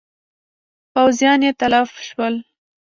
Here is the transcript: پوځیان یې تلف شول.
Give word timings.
پوځیان 0.93 1.39
یې 1.45 1.51
تلف 1.59 1.89
شول. 2.07 2.35